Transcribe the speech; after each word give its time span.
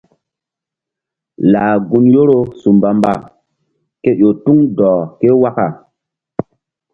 Lah 1.51 1.73
gun 1.87 2.05
Yoro 2.13 2.39
su 2.59 2.69
mbamba 2.77 3.13
ke 4.01 4.11
ƴo 4.19 4.29
tuŋ 4.43 4.57
dɔh 4.77 4.99
ke 5.19 5.27
waka. 5.41 5.67